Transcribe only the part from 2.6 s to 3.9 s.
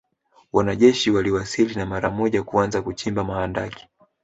kuchimba mahandaki